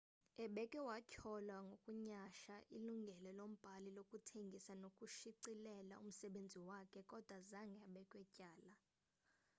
[0.43, 8.75] ebekhe watyholwa ngokunyhasha ilungelo lombhali lokuthengisa nokushicilela umsebenzi wakhe kodwa zange abekwe tyala